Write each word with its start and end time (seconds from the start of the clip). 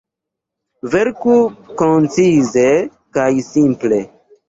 Verku 0.93 1.35
koncize 1.83 2.67
kaj 3.19 3.33
simple. 3.55 4.05